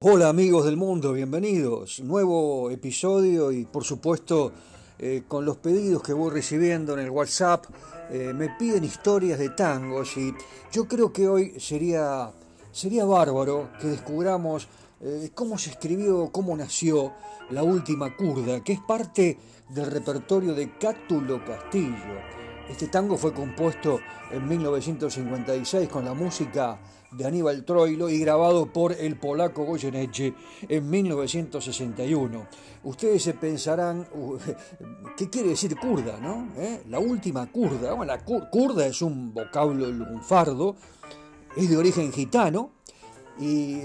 Hola 0.00 0.28
amigos 0.28 0.64
del 0.64 0.76
mundo, 0.76 1.12
bienvenidos. 1.12 1.98
Nuevo 1.98 2.70
episodio 2.70 3.50
y 3.50 3.64
por 3.64 3.82
supuesto 3.82 4.52
eh, 4.96 5.24
con 5.26 5.44
los 5.44 5.56
pedidos 5.56 6.04
que 6.04 6.12
voy 6.12 6.30
recibiendo 6.30 6.92
en 6.92 7.00
el 7.00 7.10
WhatsApp 7.10 7.64
eh, 8.08 8.32
me 8.32 8.48
piden 8.50 8.84
historias 8.84 9.40
de 9.40 9.48
tangos 9.48 10.16
y 10.16 10.32
yo 10.70 10.86
creo 10.86 11.12
que 11.12 11.26
hoy 11.26 11.58
sería, 11.58 12.30
sería 12.70 13.06
bárbaro 13.06 13.70
que 13.80 13.88
descubramos 13.88 14.68
eh, 15.00 15.32
cómo 15.34 15.58
se 15.58 15.70
escribió, 15.70 16.30
cómo 16.30 16.56
nació 16.56 17.14
la 17.50 17.64
última 17.64 18.16
curda, 18.16 18.62
que 18.62 18.74
es 18.74 18.80
parte 18.86 19.36
del 19.68 19.90
repertorio 19.90 20.54
de 20.54 20.78
Cátulo 20.78 21.44
Castillo. 21.44 22.20
Este 22.70 22.86
tango 22.86 23.16
fue 23.16 23.32
compuesto 23.32 23.98
en 24.30 24.46
1956 24.46 25.88
con 25.88 26.04
la 26.04 26.14
música 26.14 26.78
de 27.12 27.26
Aníbal 27.26 27.64
Troilo 27.64 28.10
y 28.10 28.18
grabado 28.18 28.72
por 28.72 28.92
el 28.92 29.16
polaco 29.16 29.64
Goyeneche 29.64 30.34
en 30.68 30.88
1961. 30.90 32.46
Ustedes 32.84 33.22
se 33.22 33.34
pensarán, 33.34 34.06
¿qué 35.16 35.28
quiere 35.30 35.50
decir 35.50 35.76
kurda? 35.76 36.18
No? 36.20 36.48
¿Eh? 36.56 36.82
La 36.88 36.98
última 36.98 37.46
kurda. 37.50 37.94
Bueno, 37.94 38.12
la 38.12 38.24
kurda 38.24 38.86
es 38.86 39.02
un 39.02 39.32
vocablo 39.32 39.86
lunfardo, 39.90 40.76
es 41.56 41.68
de 41.70 41.76
origen 41.76 42.12
gitano 42.12 42.72
y 43.38 43.78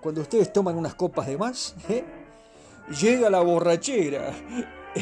cuando 0.00 0.20
ustedes 0.20 0.52
toman 0.52 0.76
unas 0.76 0.94
copas 0.94 1.26
de 1.26 1.36
más, 1.36 1.74
¿eh? 1.88 2.04
llega 3.00 3.28
la 3.30 3.40
borrachera 3.40 4.32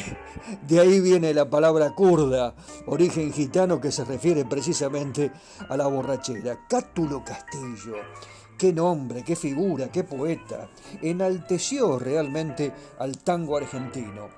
de 0.67 0.79
ahí 0.79 0.99
viene 0.99 1.33
la 1.33 1.49
palabra 1.49 1.91
kurda, 1.91 2.55
origen 2.87 3.31
gitano 3.31 3.79
que 3.79 3.91
se 3.91 4.05
refiere 4.05 4.45
precisamente 4.45 5.31
a 5.69 5.77
la 5.77 5.87
borrachera. 5.87 6.65
Cátulo 6.67 7.23
Castillo. 7.23 7.95
Qué 8.57 8.71
nombre, 8.71 9.23
qué 9.23 9.35
figura, 9.35 9.91
qué 9.91 10.03
poeta. 10.03 10.69
Enalteció 11.01 11.99
realmente 11.99 12.71
al 12.99 13.17
tango 13.17 13.57
argentino. 13.57 14.29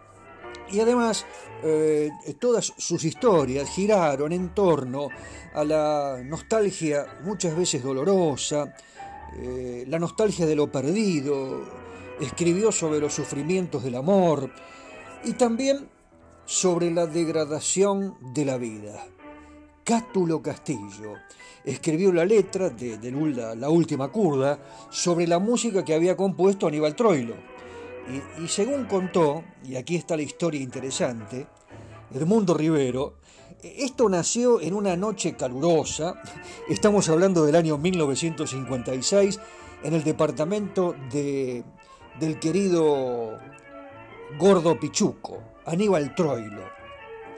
Y 0.71 0.79
además, 0.79 1.25
eh, 1.63 2.09
todas 2.39 2.73
sus 2.77 3.03
historias 3.05 3.69
giraron 3.69 4.33
en 4.33 4.53
torno 4.53 5.09
a 5.53 5.63
la 5.63 6.19
nostalgia 6.23 7.05
muchas 7.23 7.55
veces 7.55 7.83
dolorosa, 7.83 8.73
eh, 9.37 9.85
la 9.87 9.99
nostalgia 9.99 10.45
de 10.45 10.55
lo 10.55 10.69
perdido, 10.69 11.63
escribió 12.19 12.71
sobre 12.71 12.99
los 12.99 13.13
sufrimientos 13.13 13.83
del 13.83 13.95
amor, 13.95 14.49
y 15.23 15.33
también 15.33 15.89
sobre 16.45 16.91
la 16.91 17.05
degradación 17.07 18.15
de 18.33 18.45
la 18.45 18.57
vida. 18.57 19.05
Cátulo 19.83 20.41
Castillo 20.41 21.13
escribió 21.63 22.11
la 22.13 22.25
letra 22.25 22.69
de, 22.69 22.97
la, 23.57 23.69
última 23.69 24.09
curda 24.09 24.59
sobre 24.89 25.27
la 25.27 25.39
música 25.39 25.83
que 25.83 25.93
había 25.93 26.15
compuesto 26.15 26.67
Aníbal 26.67 26.95
Troilo. 26.95 27.35
Y, 28.41 28.47
según 28.47 28.85
contó, 28.85 29.43
y 29.65 29.75
aquí 29.75 29.97
está 29.97 30.15
la 30.15 30.23
historia 30.23 30.61
interesante, 30.61 31.47
Edmundo 32.13 32.53
Rivero, 32.53 33.15
esto 33.61 34.07
nació 34.07 34.61
en 34.61 34.73
una 34.73 34.95
noche 34.95 35.35
calurosa, 35.35 36.21
estamos 36.69 37.09
hablando 37.09 37.45
del 37.45 37.55
año 37.55 37.77
1956, 37.77 39.39
en 39.83 39.93
el 39.93 40.03
departamento 40.05 40.95
de, 41.11 41.65
del 42.19 42.39
querido 42.39 43.37
Gordo 44.35 44.77
Pichuco, 44.79 45.41
Aníbal 45.65 46.13
Troilo. 46.13 46.63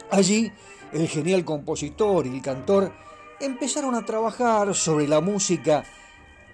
Allí, 0.10 0.52
el 0.92 1.08
genial 1.08 1.46
compositor 1.46 2.26
y 2.26 2.36
el 2.36 2.42
cantor 2.42 2.92
empezaron 3.40 3.94
a 3.94 4.06
trabajar 4.06 4.74
sobre 4.74 5.08
la 5.08 5.22
música 5.22 5.84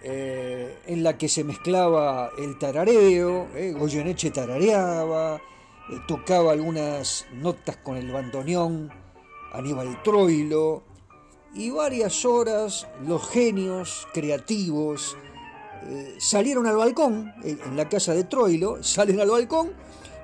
eh, 0.04 0.78
en 0.88 1.04
la 1.04 1.18
que 1.18 1.30
se 1.30 1.44
mezclaba 1.44 2.32
el 2.38 2.60
tarareo, 2.60 3.48
eh, 3.56 3.72
Goyeneche 3.72 4.30
tarareaba, 4.30 5.38
eh, 5.38 6.00
tocaba 6.08 6.52
algunas 6.52 7.26
notas 7.34 7.78
con 7.78 7.96
el 7.96 8.12
bandoneón, 8.12 8.92
Aníbal 9.54 10.04
Troilo, 10.04 10.84
y 11.54 11.70
varias 11.70 12.26
horas 12.26 12.88
los 13.02 13.28
genios 13.30 14.08
creativos 14.14 15.18
salieron 16.18 16.66
al 16.66 16.78
balcón, 16.78 17.32
en 17.44 17.78
la 17.78 17.88
casa 17.88 18.14
de 18.14 18.24
Troilo, 18.24 18.84
salen 18.84 19.22
al 19.22 19.30
balcón 19.30 19.72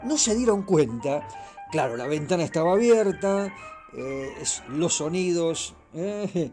no 0.03 0.17
se 0.17 0.35
dieron 0.35 0.63
cuenta, 0.63 1.27
claro, 1.71 1.97
la 1.97 2.07
ventana 2.07 2.43
estaba 2.43 2.73
abierta, 2.73 3.53
eh, 3.93 4.33
los 4.69 4.95
sonidos 4.95 5.75
eh, 5.93 6.51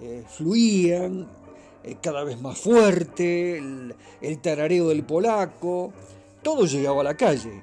eh, 0.00 0.24
fluían 0.28 1.28
cada 2.00 2.24
vez 2.24 2.40
más 2.40 2.58
fuerte, 2.58 3.58
el, 3.58 3.94
el, 4.22 4.38
tarareo 4.38 4.88
del 4.88 5.04
polaco, 5.04 5.92
todo 6.42 6.64
llegaba 6.64 7.02
a 7.02 7.04
la 7.04 7.16
calle. 7.16 7.62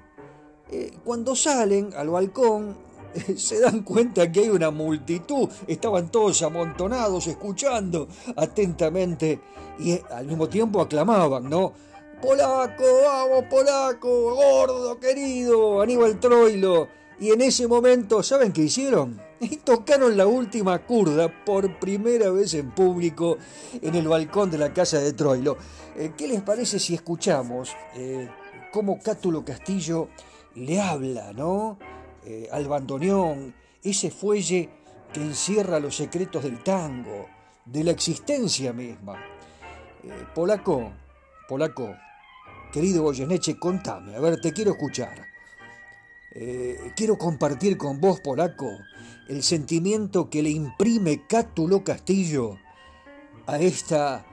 cuando 1.04 1.36
salen 1.36 1.92
al 1.96 2.10
balcón, 2.10 2.78
se 3.36 3.60
dan 3.60 3.82
cuenta 3.84 4.32
que 4.32 4.42
hay 4.42 4.50
una 4.50 4.72
multitud, 4.72 5.50
estaban 5.68 6.12
todos 6.12 6.42
amontonados 6.44 7.28
escuchando 7.28 8.08
atentamente 8.36 9.40
y 9.80 10.00
al 10.12 10.28
mismo 10.28 10.48
tiempo 10.48 10.82
aclamaban, 10.82 11.50
¿no? 11.50 11.74
Polaco, 12.22 12.84
vamos, 13.04 13.46
Polaco, 13.50 14.36
gordo, 14.36 15.00
querido, 15.00 15.82
Aníbal 15.82 16.20
Troilo. 16.20 16.88
Y 17.20 17.32
en 17.32 17.42
ese 17.42 17.68
momento, 17.68 18.22
¿saben 18.22 18.54
qué 18.54 18.62
hicieron? 18.62 19.20
Y 19.40 19.58
tocaron 19.58 20.16
la 20.16 20.28
última 20.28 20.78
curda 20.86 21.44
por 21.44 21.80
primera 21.80 22.30
vez 22.30 22.54
en 22.54 22.70
público 22.70 23.38
en 23.82 23.96
el 23.96 24.08
balcón 24.08 24.52
de 24.52 24.60
la 24.60 24.72
casa 24.72 25.00
de 25.00 25.14
Troilo. 25.14 25.58
Eh, 25.96 26.14
¿Qué 26.16 26.28
les 26.28 26.42
parece 26.42 26.78
si 26.78 26.94
escuchamos 26.94 27.76
eh, 27.96 28.30
cómo 28.72 29.00
Cátulo 29.00 29.44
Castillo 29.44 30.10
le 30.54 30.80
habla, 30.80 31.34
¿no? 31.34 31.80
Eh, 32.24 32.48
al 32.52 32.68
bandoneón, 32.68 33.56
ese 33.84 34.12
fuelle 34.12 34.70
que 35.12 35.22
encierra 35.22 35.80
los 35.80 35.96
secretos 35.96 36.44
del 36.44 36.62
tango, 36.64 37.28
de 37.66 37.84
la 37.84 37.92
existencia 37.92 38.74
misma. 38.74 39.20
Polaco, 40.36 40.92
Polaco, 41.48 41.96
Querido 42.72 43.04
Goyeneche, 43.04 43.60
contame, 43.60 44.16
a 44.16 44.20
ver, 44.22 44.40
te 44.40 44.54
quiero 44.54 44.72
escuchar. 44.72 45.28
Eh, 46.34 46.94
quiero 46.96 47.18
compartir 47.18 47.78
con 47.78 48.00
vos, 48.00 48.22
polaco, 48.22 48.70
el 49.28 49.44
sentimiento 49.44 50.30
que 50.30 50.42
le 50.42 50.52
imprime 50.52 51.28
Cátulo 51.28 51.84
Castillo 51.84 52.58
a 53.46 53.60
esta 53.60 54.26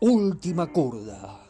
última 0.00 0.72
curda. 0.72 1.49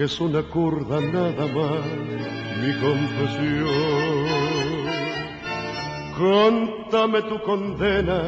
que 0.00 0.06
es 0.06 0.18
una 0.18 0.40
curda 0.40 0.98
nada 0.98 1.46
más 1.56 1.84
mi 2.62 2.72
confesión. 2.80 3.68
Contame 6.16 7.20
tu 7.20 7.38
condena, 7.42 8.22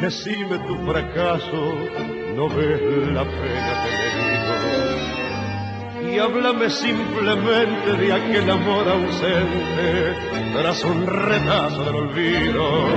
decime 0.00 0.58
tu 0.66 0.74
fracaso, 0.78 1.72
no 2.34 2.48
ves 2.48 2.80
la 3.12 3.22
pena 3.22 3.72
que 3.84 3.90
me 4.00 4.08
digo. 6.02 6.12
Y 6.12 6.18
háblame 6.18 6.68
simplemente 6.68 7.92
de 8.00 8.12
aquel 8.12 8.50
amor 8.50 8.88
ausente 8.88 10.16
tras 10.52 10.82
un 10.82 11.06
retazo 11.06 11.84
del 11.84 11.94
olvido. 11.94 12.88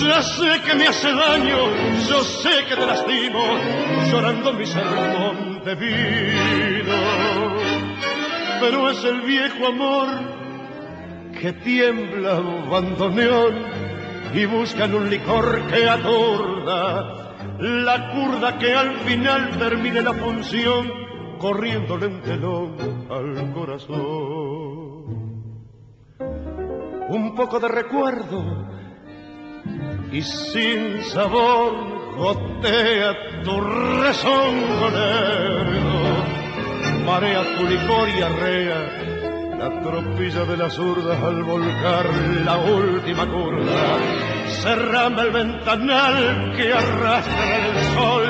Ya 0.00 0.22
sé 0.22 0.62
que 0.64 0.74
me 0.74 0.86
hace 0.86 1.12
daño, 1.12 1.58
yo 2.08 2.24
sé 2.24 2.64
que 2.66 2.74
te 2.74 2.86
lastimo, 2.86 3.44
llorando 4.10 4.54
mi 4.54 4.64
sermón 4.64 5.55
de. 5.74 6.84
Pero 8.60 8.90
es 8.90 9.04
el 9.04 9.20
viejo 9.22 9.66
amor 9.66 10.08
que 11.40 11.52
tiembla 11.52 12.40
bandoneón 12.70 13.54
y 14.32 14.44
buscan 14.46 14.94
un 14.94 15.10
licor 15.10 15.66
que 15.66 15.88
atorda 15.88 17.36
la 17.58 18.12
curda 18.12 18.58
que 18.58 18.74
al 18.74 18.96
final 19.00 19.58
termine 19.58 20.02
la 20.02 20.14
función 20.14 20.90
corriéndole 21.38 22.06
un 22.06 22.20
telón 22.22 22.76
al 23.10 23.52
corazón. 23.52 23.96
Un 27.08 27.34
poco 27.34 27.60
de 27.60 27.68
recuerdo 27.68 28.75
y 30.12 30.22
sin 30.22 31.02
sabor 31.04 31.72
gotea 32.16 33.42
tu 33.44 33.60
rezongo 33.60 34.90
marea 37.04 37.42
tu 37.56 37.64
licor 37.66 38.08
y 38.08 38.20
arrea 38.20 38.80
la 39.58 39.82
tropilla 39.82 40.44
de 40.44 40.56
las 40.56 40.78
urdas 40.78 41.22
al 41.22 41.42
volcar 41.44 42.06
la 42.44 42.58
última 42.58 43.26
curva. 43.26 43.98
Cerrame 44.62 45.22
el 45.22 45.30
ventanal 45.30 46.54
que 46.56 46.72
arrastra 46.72 47.68
el 47.68 47.84
sol, 47.94 48.28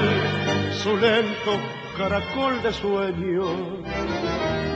su 0.83 0.97
lento 0.97 1.53
caracol 1.97 2.63
de 2.63 2.73
sueño. 2.73 3.45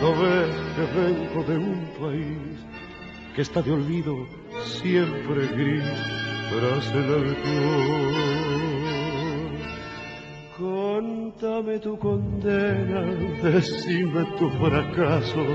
No 0.01 0.11
ves 0.21 0.57
que 0.75 0.85
vengo 1.01 1.45
de 1.45 1.57
un 1.59 1.93
país 2.01 2.59
que 3.37 3.43
está 3.43 3.63
de 3.63 3.73
olvido 3.73 4.27
siempre 4.65 5.47
gris 5.47 5.85
tras 6.51 6.93
el 6.93 7.15
alcohol. 7.21 8.15
Contame 10.59 11.79
tu 11.79 11.99
condena, 11.99 13.03
decime 13.43 14.25
tu 14.39 14.51
fracaso 14.51 15.47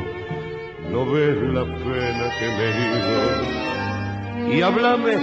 no 0.91 1.05
ves 1.11 1.35
la 1.53 1.63
pena 1.65 2.25
que 2.39 2.47
me 2.57 2.65
he 4.51 4.55
Y 4.55 4.61
háblame 4.61 5.17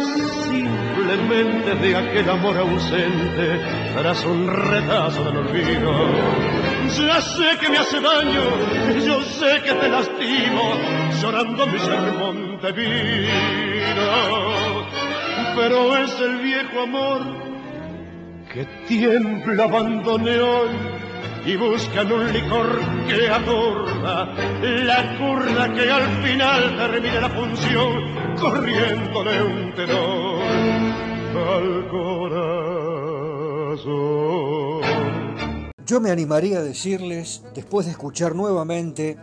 simplemente 0.50 1.75
de 1.76 1.96
aquel 1.96 2.28
amor 2.28 2.56
ausente 2.58 3.60
tras 3.94 4.25
un 4.25 4.48
retazo 4.48 5.25
del 5.25 5.36
olvido. 5.36 5.92
Ya 6.98 7.20
sé 7.20 7.58
que 7.60 7.68
me 7.68 7.78
hace 7.78 8.00
daño, 8.00 8.42
yo 9.06 9.22
sé 9.22 9.62
que 9.64 9.72
te 9.72 9.88
lastimo, 9.88 10.75
llorando 11.22 11.66
mi 11.69 11.78
sermón 11.78 12.60
de 12.60 12.72
vida. 12.72 13.32
Pero 15.54 15.96
es 15.98 16.20
el 16.20 16.38
viejo 16.38 16.80
amor 16.80 17.20
que 18.52 18.66
tiembla 18.88 19.64
abandoneón 19.64 20.70
y 21.46 21.54
buscan 21.56 22.10
un 22.12 22.32
licor 22.32 22.80
que 23.06 23.28
atorda 23.28 24.34
la 24.62 25.19
curda 25.19 25.72
que 25.72 25.90
al 25.90 26.08
final 26.24 26.76
termine 26.76 27.20
la 27.20 27.30
función 27.30 28.34
corriéndole 28.40 29.42
un 29.42 29.75
tenor 29.75 30.42
al 31.36 31.88
corazón. 31.88 32.82
Yo 35.86 36.00
me 36.00 36.10
animaría 36.10 36.58
a 36.58 36.62
decirles, 36.62 37.44
después 37.54 37.86
de 37.86 37.92
escuchar 37.92 38.34
nuevamente 38.34 39.18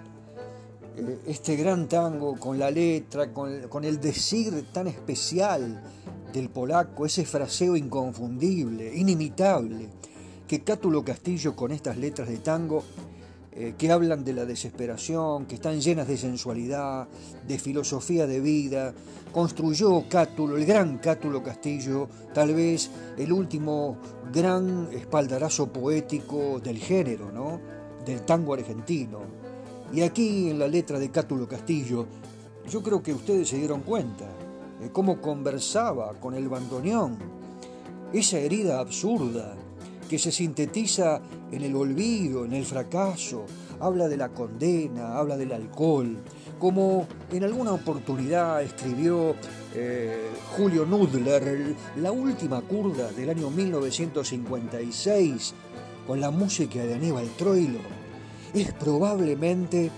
este 1.27 1.55
gran 1.55 1.87
tango 1.87 2.37
con 2.37 2.57
la 2.57 2.71
letra, 2.71 3.33
con, 3.33 3.83
el 3.83 3.99
decir 3.99 4.65
tan 4.71 4.87
especial 4.87 5.83
del 6.33 6.49
polaco, 6.49 7.05
ese 7.05 7.25
fraseo 7.25 7.75
inconfundible, 7.75 8.95
inimitable, 8.95 9.89
que 10.47 10.63
Cátulo 10.63 11.03
Castillo 11.03 11.55
con 11.55 11.71
estas 11.71 11.97
letras 11.97 12.27
de 12.27 12.37
tango 12.37 12.83
eh, 13.51 13.73
que 13.77 13.91
hablan 13.91 14.23
de 14.23 14.33
la 14.33 14.45
desesperación, 14.45 15.45
que 15.45 15.55
están 15.55 15.81
llenas 15.81 16.07
de 16.07 16.17
sensualidad, 16.17 17.07
de 17.47 17.59
filosofía 17.59 18.25
de 18.25 18.39
vida, 18.39 18.93
construyó 19.31 20.05
Cátulo, 20.07 20.57
el 20.57 20.65
gran 20.65 20.97
Cátulo 20.99 21.43
Castillo, 21.43 22.07
tal 22.33 22.53
vez 22.53 22.89
el 23.17 23.31
último 23.31 23.97
gran 24.31 24.89
espaldarazo 24.91 25.73
poético 25.73 26.59
del 26.59 26.77
género, 26.77 27.31
¿no? 27.31 27.59
del 28.05 28.21
tango 28.21 28.53
argentino. 28.53 29.48
Y 29.91 30.01
aquí 30.01 30.49
en 30.49 30.59
la 30.59 30.67
letra 30.67 30.99
de 30.99 31.09
Cátulo 31.09 31.47
Castillo, 31.47 32.05
yo 32.69 32.83
creo 32.83 33.01
que 33.01 33.13
ustedes 33.13 33.49
se 33.49 33.57
dieron 33.57 33.81
cuenta 33.81 34.25
de 34.79 34.91
cómo 34.91 35.19
conversaba 35.19 36.13
con 36.19 36.35
el 36.35 36.47
bandoneón, 36.47 37.17
esa 38.13 38.37
herida 38.37 38.79
absurda, 38.79 39.55
que 40.07 40.19
se 40.19 40.31
sintetiza 40.31 41.21
en 41.51 41.63
el 41.63 41.75
olvido, 41.75 42.45
en 42.45 42.53
el 42.53 42.65
fracaso, 42.65 43.45
habla 43.79 44.07
de 44.07 44.17
la 44.17 44.29
condena, 44.29 45.17
habla 45.17 45.37
del 45.37 45.51
alcohol, 45.51 46.17
como 46.59 47.07
en 47.31 47.43
alguna 47.43 47.73
oportunidad 47.73 48.61
escribió 48.63 49.35
eh, 49.75 50.29
Julio 50.57 50.85
Nudler, 50.85 51.75
la 51.97 52.11
última 52.11 52.61
curda 52.61 53.11
del 53.11 53.29
año 53.29 53.49
1956, 53.49 55.53
con 56.05 56.19
la 56.19 56.31
música 56.31 56.83
de 56.83 56.95
Aníbal 56.95 57.29
Troilo, 57.37 57.79
es 58.53 58.71
probablemente 58.73 59.91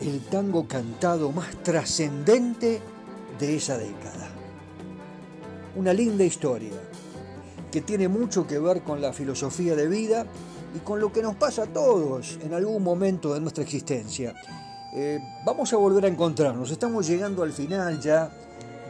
el 0.00 0.20
tango 0.20 0.66
cantado 0.66 1.32
más 1.32 1.50
trascendente 1.62 2.80
de 3.38 3.56
esa 3.56 3.78
década. 3.78 4.28
Una 5.76 5.92
linda 5.92 6.24
historia 6.24 6.72
que 7.70 7.80
tiene 7.82 8.08
mucho 8.08 8.46
que 8.46 8.58
ver 8.58 8.82
con 8.82 9.00
la 9.00 9.12
filosofía 9.12 9.74
de 9.74 9.88
vida 9.88 10.26
y 10.74 10.78
con 10.80 11.00
lo 11.00 11.12
que 11.12 11.22
nos 11.22 11.36
pasa 11.36 11.64
a 11.64 11.66
todos 11.66 12.38
en 12.42 12.54
algún 12.54 12.82
momento 12.82 13.34
de 13.34 13.40
nuestra 13.40 13.62
existencia. 13.62 14.34
Eh, 14.94 15.18
vamos 15.44 15.72
a 15.72 15.76
volver 15.76 16.06
a 16.06 16.08
encontrarnos, 16.08 16.70
estamos 16.70 17.06
llegando 17.06 17.42
al 17.42 17.52
final 17.52 18.00
ya 18.00 18.30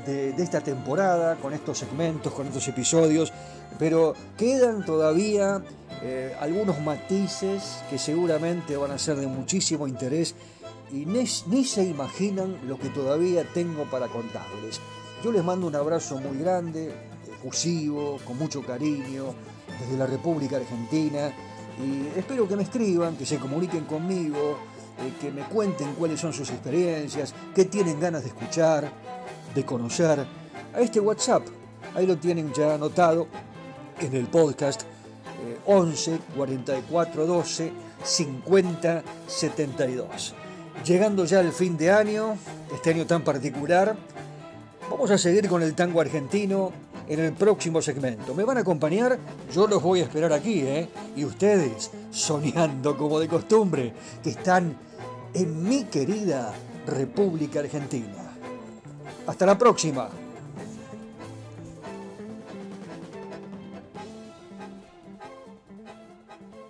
de, 0.06 0.42
esta 0.42 0.60
temporada, 0.60 1.36
con 1.36 1.52
estos 1.52 1.78
segmentos, 1.78 2.32
con 2.32 2.46
estos 2.46 2.66
episodios, 2.68 3.32
pero 3.78 4.14
quedan 4.38 4.84
todavía 4.84 5.62
eh, 6.02 6.34
algunos 6.40 6.80
matices 6.80 7.82
que 7.90 7.98
seguramente 7.98 8.76
van 8.76 8.92
a 8.92 8.98
ser 8.98 9.16
de 9.16 9.26
muchísimo 9.26 9.86
interés 9.88 10.34
y 10.92 11.04
ni, 11.04 11.26
se 11.26 11.84
imaginan 11.84 12.56
lo 12.66 12.78
que 12.78 12.88
todavía 12.88 13.44
tengo 13.52 13.84
para 13.84 14.06
contarles. 14.08 14.80
Yo 15.22 15.32
les 15.32 15.42
mando 15.42 15.66
un 15.66 15.74
abrazo 15.74 16.18
muy 16.20 16.38
grande, 16.38 16.94
con 18.24 18.38
mucho 18.38 18.62
cariño, 18.62 19.34
desde 19.80 19.96
la 19.96 20.06
República 20.06 20.56
Argentina. 20.56 21.32
Y 21.78 22.18
espero 22.18 22.48
que 22.48 22.56
me 22.56 22.62
escriban, 22.62 23.16
que 23.16 23.26
se 23.26 23.38
comuniquen 23.38 23.84
conmigo, 23.84 24.58
eh, 24.98 25.12
que 25.20 25.30
me 25.30 25.42
cuenten 25.42 25.94
cuáles 25.94 26.20
son 26.20 26.32
sus 26.32 26.50
experiencias, 26.50 27.34
qué 27.54 27.64
tienen 27.64 28.00
ganas 28.00 28.22
de 28.22 28.28
escuchar, 28.28 28.90
de 29.54 29.64
conocer. 29.64 30.24
A 30.74 30.80
este 30.80 31.00
WhatsApp, 31.00 31.46
ahí 31.94 32.06
lo 32.06 32.16
tienen 32.16 32.52
ya 32.52 32.74
anotado 32.74 33.26
en 34.00 34.14
el 34.14 34.26
podcast 34.26 34.82
11 35.66 36.18
44 36.36 37.26
12 37.26 37.72
50 38.04 39.02
72. 39.26 40.34
Llegando 40.84 41.24
ya 41.24 41.40
al 41.40 41.52
fin 41.52 41.76
de 41.76 41.90
año, 41.90 42.36
este 42.72 42.90
año 42.90 43.06
tan 43.06 43.22
particular, 43.22 43.96
vamos 44.90 45.10
a 45.10 45.18
seguir 45.18 45.48
con 45.48 45.62
el 45.62 45.74
tango 45.74 46.00
argentino 46.00 46.72
en 47.08 47.20
el 47.20 47.32
próximo 47.32 47.82
segmento. 47.82 48.34
¿Me 48.34 48.44
van 48.44 48.58
a 48.58 48.60
acompañar? 48.60 49.18
Yo 49.52 49.66
los 49.66 49.82
voy 49.82 50.00
a 50.00 50.04
esperar 50.04 50.32
aquí, 50.32 50.60
¿eh? 50.60 50.88
Y 51.16 51.24
ustedes, 51.24 51.90
soñando 52.10 52.96
como 52.96 53.18
de 53.18 53.26
costumbre, 53.26 53.94
que 54.22 54.30
están 54.30 54.76
en 55.32 55.68
mi 55.68 55.84
querida 55.84 56.52
República 56.86 57.60
Argentina. 57.60 58.32
Hasta 59.26 59.46
la 59.46 59.58
próxima. 59.58 60.08